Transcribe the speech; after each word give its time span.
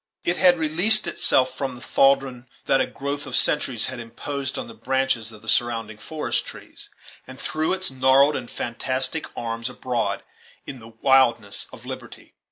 It 0.23 0.37
had 0.37 0.57
released 0.57 1.05
itself 1.05 1.53
from 1.55 1.75
the 1.75 1.81
thraldom 1.81 2.47
that 2.65 2.81
a 2.81 2.87
growth 2.87 3.27
of 3.27 3.35
centuries 3.35 3.85
had 3.85 3.99
imposed 3.99 4.57
on 4.57 4.67
the 4.67 4.73
branches 4.73 5.31
of 5.31 5.43
the 5.43 5.47
surrounding 5.47 5.99
forest 5.99 6.43
trees, 6.43 6.89
and 7.27 7.39
threw 7.39 7.71
its 7.71 7.91
gnarled 7.91 8.35
and 8.35 8.49
fantastic 8.49 9.27
arms 9.37 9.69
abroad, 9.69 10.23
in 10.65 10.79
the 10.79 10.87
wildness 10.87 11.67
of 11.71 11.85
liberty. 11.85 12.33